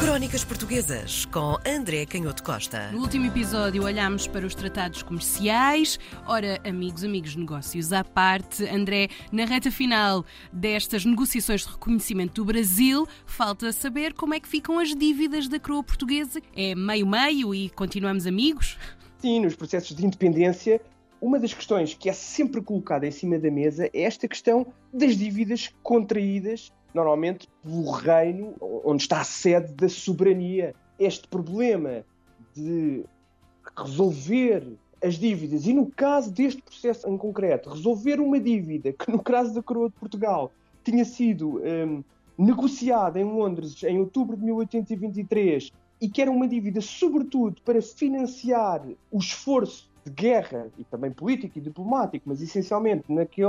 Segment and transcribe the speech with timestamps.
[0.00, 2.92] Crónicas Portuguesas com André Canhoto Costa.
[2.92, 5.98] No último episódio olhámos para os tratados comerciais.
[6.24, 8.64] Ora, amigos, amigos, negócios à parte.
[8.68, 14.46] André, na reta final destas negociações de reconhecimento do Brasil, falta saber como é que
[14.46, 16.40] ficam as dívidas da coroa portuguesa.
[16.54, 18.78] É meio-meio e continuamos amigos?
[19.18, 20.80] Sim, nos processos de independência,
[21.20, 25.16] uma das questões que é sempre colocada em cima da mesa é esta questão das
[25.16, 30.74] dívidas contraídas normalmente pelo reino onde está a sede da soberania.
[30.98, 32.04] Este problema
[32.54, 33.04] de
[33.76, 34.66] resolver
[35.02, 39.54] as dívidas e no caso deste processo em concreto, resolver uma dívida que no caso
[39.54, 40.50] da coroa de Portugal
[40.82, 42.02] tinha sido um,
[42.36, 48.82] negociada em Londres em outubro de 1823 e que era uma dívida sobretudo para financiar
[49.10, 53.46] o esforço de guerra e também político e diplomático, mas essencialmente naquele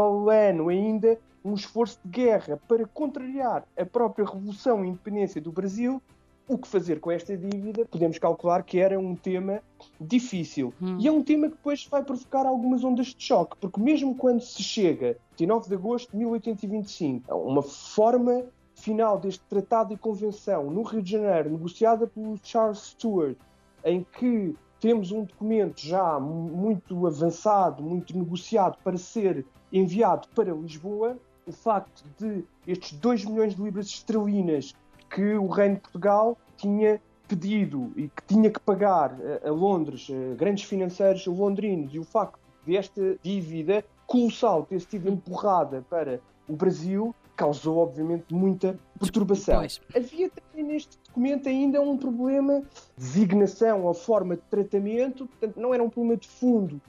[0.50, 6.02] ano ainda um esforço de guerra para contrariar a própria revolução e independência do Brasil,
[6.48, 9.62] o que fazer com esta dívida, podemos calcular que era um tema
[10.02, 10.74] difícil.
[10.82, 10.98] Hum.
[11.00, 14.42] E é um tema que depois vai provocar algumas ondas de choque, porque mesmo quando
[14.42, 20.72] se chega, 29 de agosto de 1825, a uma forma final deste tratado e convenção
[20.72, 23.38] no Rio de Janeiro, negociada pelo Charles Stuart,
[23.86, 31.18] em que temos um documento já muito avançado, muito negociado para ser enviado para Lisboa,
[31.50, 34.74] o facto de estes 2 milhões de libras esterlinas
[35.10, 40.36] que o Reino de Portugal tinha pedido e que tinha que pagar a Londres, a
[40.36, 47.14] grandes financeiros londrinos, e o facto desta dívida colossal ter sido empurrada para o Brasil,
[47.36, 49.60] causou, obviamente, muita perturbação.
[49.60, 49.80] Pois.
[49.96, 52.66] Havia também neste documento ainda um problema de
[52.98, 56.82] designação ou forma de tratamento, portanto, não era um problema de fundo,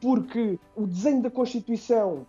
[0.00, 2.26] porque o desenho da Constituição,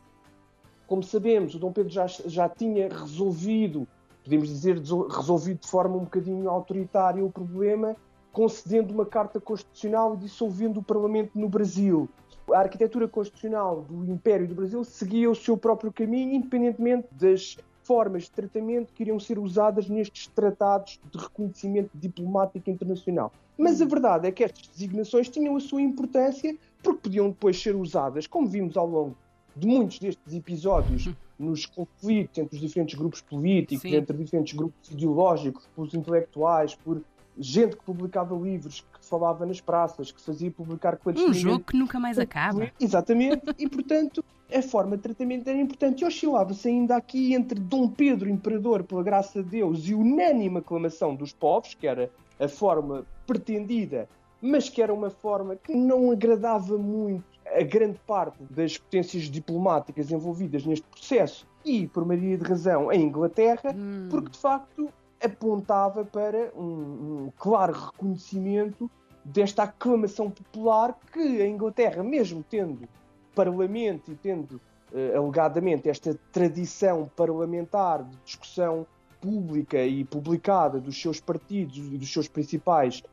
[0.92, 3.88] como sabemos, o Dom Pedro já, já tinha resolvido,
[4.26, 7.96] podemos dizer, resolvido de forma um bocadinho autoritária o problema,
[8.34, 12.10] concedendo uma carta constitucional e dissolvendo o Parlamento no Brasil
[12.54, 18.24] a arquitetura constitucional do Império do Brasil seguia o seu próprio caminho, independentemente das formas
[18.24, 23.32] de tratamento que iriam ser usadas nestes tratados de reconhecimento diplomático internacional.
[23.58, 26.54] Mas a verdade é que estas designações tinham a sua importância
[26.84, 29.16] porque podiam depois ser usadas, como vimos ao longo
[29.56, 33.96] de muitos destes episódios, nos conflitos entre os diferentes grupos políticos, Sim.
[33.96, 37.02] entre diferentes grupos ideológicos, pelos intelectuais, por
[37.38, 42.00] gente que publicava livros, que falava nas praças, que fazia publicar Um jogo que nunca
[42.00, 42.72] mais acaba.
[42.80, 44.24] Exatamente, e portanto
[44.54, 46.02] a forma de tratamento era importante.
[46.04, 51.16] E oscilava-se ainda aqui entre Dom Pedro, imperador, pela graça de Deus, e unânime aclamação
[51.16, 54.10] dos povos, que era a forma pretendida,
[54.42, 60.12] mas que era uma forma que não agradava muito a grande parte das potências diplomáticas
[60.12, 64.08] envolvidas neste processo e, por maioria de razão, a Inglaterra, hum.
[64.10, 64.90] porque de facto
[65.24, 68.90] apontava para um, um claro reconhecimento
[69.24, 72.88] desta aclamação popular que a Inglaterra, mesmo tendo
[73.36, 74.60] parlamento e tendo
[74.92, 78.86] uh, alegadamente esta tradição parlamentar de discussão
[79.22, 83.04] pública e publicada dos seus partidos e dos seus principais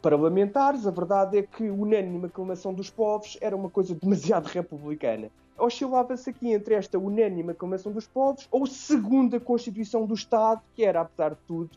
[0.00, 6.30] parlamentares, a verdade é que unânime aclamação dos povos era uma coisa demasiado republicana oscilava-se
[6.30, 11.30] aqui entre esta unânime aclamação dos povos ou segunda Constituição do Estado, que era, apesar
[11.30, 11.70] de tudo,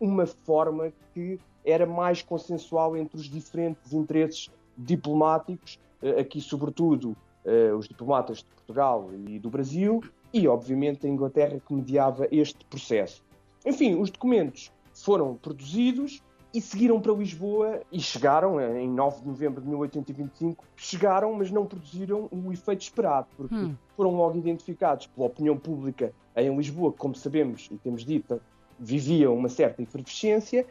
[0.00, 7.72] uma forma que era mais consensual entre os diferentes interesses diplomáticos, eh, aqui sobretudo eh,
[7.72, 10.02] os diplomatas de Portugal e do Brasil,
[10.32, 13.22] e obviamente a Inglaterra que mediava este processo.
[13.64, 16.20] Enfim, os documentos foram produzidos,
[16.54, 21.64] e seguiram para Lisboa e chegaram, em 9 de novembro de 1825, chegaram, mas não
[21.64, 23.74] produziram o efeito esperado, porque hum.
[23.96, 28.40] foram logo identificados pela opinião pública em Lisboa, que, como sabemos e temos dito,
[28.78, 30.66] vivia uma certa efervescência,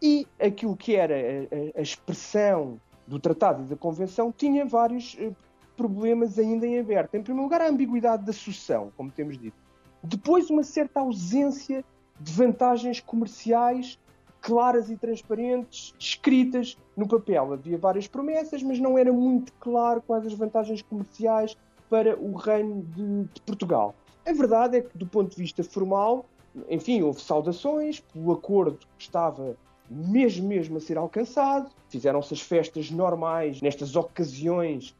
[0.00, 5.32] e aquilo que era a, a, expressão do Tratado e da Convenção tinha vários eh,
[5.76, 7.14] problemas ainda em aberto.
[7.14, 9.56] Em primeiro lugar, a ambiguidade da sucessão, como temos dito.
[10.02, 11.84] Depois, uma certa ausência
[12.20, 13.98] de vantagens comerciais
[14.46, 17.52] claras e transparentes, escritas no papel.
[17.52, 21.56] Havia várias promessas, mas não era muito claro quais as vantagens comerciais
[21.90, 23.92] para o reino de, de Portugal.
[24.24, 26.26] A verdade é que, do ponto de vista formal,
[26.70, 29.56] enfim, houve saudações pelo acordo que estava
[29.90, 31.68] mesmo mesmo a ser alcançado.
[31.88, 34.94] Fizeram-se as festas normais nestas ocasiões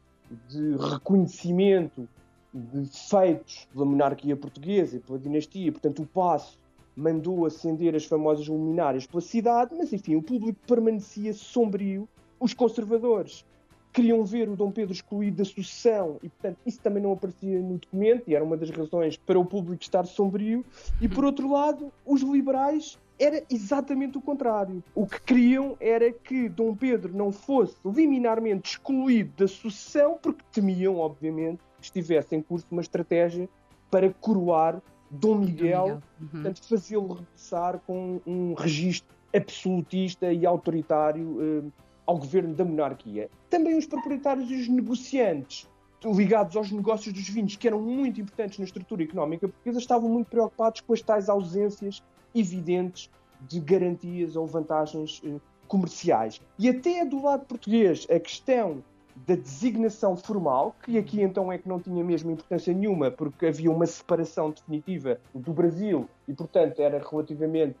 [0.49, 2.07] de reconhecimento
[2.53, 5.71] de feitos pela monarquia portuguesa e pela dinastia.
[5.71, 6.59] Portanto, o passo
[6.97, 12.09] mandou acender as famosas luminárias pela cidade, mas enfim, o público permanecia sombrio.
[12.39, 13.45] Os conservadores
[13.93, 17.77] queriam ver o Dom Pedro excluído da sucessão e, portanto, isso também não aparecia no
[17.77, 20.65] documento e era uma das razões para o público estar sombrio.
[20.99, 24.83] E, por outro lado, os liberais era exatamente o contrário.
[24.93, 30.97] O que queriam era que Dom Pedro não fosse liminarmente excluído da sucessão, porque temiam,
[30.97, 33.49] obviamente, que estivesse em curso uma estratégia
[33.89, 36.01] para coroar Dom Miguel, Dom Miguel.
[36.19, 36.27] Uhum.
[36.29, 41.71] portanto, fazê-lo regressar com um registro absolutista e autoritário eh,
[42.05, 43.29] ao governo da monarquia.
[43.49, 45.67] Também os proprietários e os negociantes
[46.05, 50.27] ligados aos negócios dos vinhos, que eram muito importantes na estrutura económica portuguesa, estavam muito
[50.27, 52.03] preocupados com as tais ausências
[52.35, 53.09] evidentes
[53.41, 56.41] de garantias ou vantagens eh, comerciais.
[56.57, 58.83] E até do lado português, a questão
[59.25, 63.71] da designação formal, que aqui então é que não tinha mesmo importância nenhuma, porque havia
[63.71, 67.75] uma separação definitiva do Brasil e, portanto, era relativamente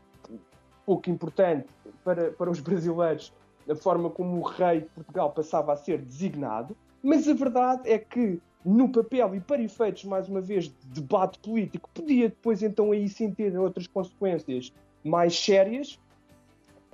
[0.85, 1.67] pouco importante
[2.03, 3.33] para, para os brasileiros
[3.69, 6.75] a forma como o rei de Portugal passava a ser designado.
[7.03, 11.37] Mas a verdade é que, no papel e para efeitos, mais uma vez, de debate
[11.39, 14.73] político, podia depois então aí sim ter outras consequências
[15.03, 15.99] mais sérias,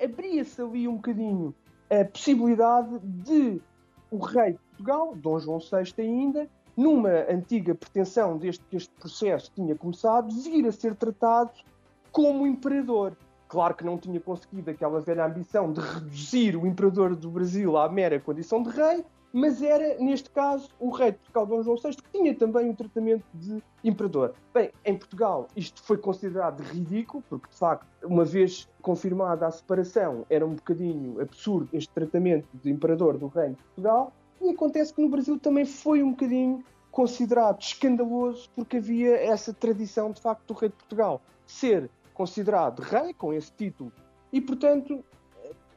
[0.01, 1.53] abria-se ali um bocadinho
[1.89, 3.61] a possibilidade de
[4.13, 9.51] o rei de Portugal, Dom João VI ainda, numa antiga pretensão desde que este processo
[9.55, 11.51] tinha começado, vir a ser tratado
[12.11, 13.17] como imperador.
[13.47, 17.89] Claro que não tinha conseguido aquela velha ambição de reduzir o imperador do Brasil à
[17.89, 21.95] mera condição de rei, mas era, neste caso, o rei de Portugal, Dom João VI,
[21.95, 24.35] que tinha também o tratamento de imperador.
[24.53, 30.23] Bem, em Portugal isto foi considerado ridículo, porque de facto, uma vez confirmada a separação,
[30.29, 35.01] era um bocadinho absurdo este tratamento de imperador do reino de Portugal, e acontece que
[35.01, 40.53] no Brasil também foi um bocadinho considerado escandaloso, porque havia essa tradição, de facto, do
[40.53, 43.91] rei de Portugal ser considerado rei, com esse título,
[44.31, 45.03] e portanto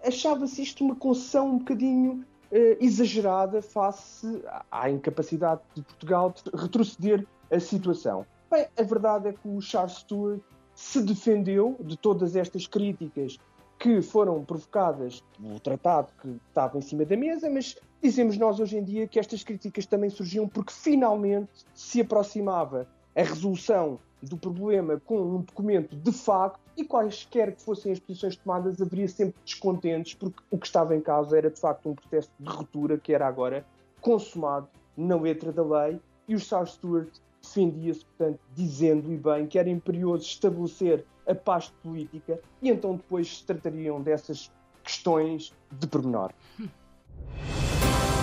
[0.04, 2.35] achava-se isto uma concessão um bocadinho eh,
[2.80, 8.26] exagerada face à incapacidade de Portugal de retroceder a situação.
[8.50, 10.40] Bem, a verdade é que o Charles Stuart
[10.74, 13.38] se defendeu de todas estas críticas
[13.78, 18.78] que foram provocadas pelo tratado que estava em cima da mesa, mas dizemos nós hoje
[18.78, 22.86] em dia que estas críticas também surgiam porque finalmente se aproximava
[23.16, 28.36] a resolução do problema com um documento de facto e quaisquer que fossem as posições
[28.36, 32.30] tomadas haveria sempre descontentes porque o que estava em causa era de facto um processo
[32.38, 33.64] de ruptura que era agora
[34.00, 37.08] consumado na letra da lei e o Charles Stuart
[37.42, 43.38] defendia-se, portanto, dizendo e bem que era imperioso estabelecer a paz política e então depois
[43.38, 44.50] se tratariam dessas
[44.82, 46.32] questões de pormenor.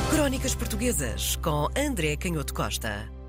[0.10, 3.23] Crónicas Portuguesas com André Canhoto Costa.